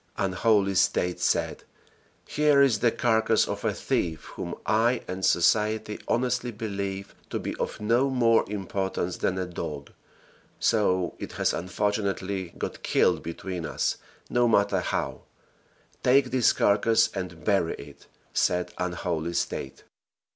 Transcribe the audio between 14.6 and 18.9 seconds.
how; take this carcass and bury it," said